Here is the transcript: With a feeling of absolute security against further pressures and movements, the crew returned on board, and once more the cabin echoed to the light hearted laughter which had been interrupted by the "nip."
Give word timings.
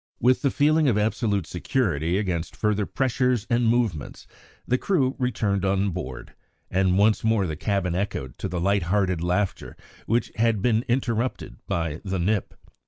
With 0.19 0.43
a 0.43 0.49
feeling 0.49 0.87
of 0.87 0.97
absolute 0.97 1.45
security 1.45 2.17
against 2.17 2.55
further 2.55 2.87
pressures 2.87 3.45
and 3.51 3.67
movements, 3.67 4.25
the 4.67 4.79
crew 4.79 5.15
returned 5.19 5.63
on 5.63 5.91
board, 5.91 6.33
and 6.71 6.97
once 6.97 7.23
more 7.23 7.45
the 7.45 7.55
cabin 7.55 7.93
echoed 7.93 8.39
to 8.39 8.47
the 8.47 8.59
light 8.59 8.81
hearted 8.89 9.21
laughter 9.21 9.77
which 10.07 10.31
had 10.37 10.59
been 10.59 10.83
interrupted 10.87 11.57
by 11.67 12.01
the 12.03 12.17
"nip." 12.17 12.55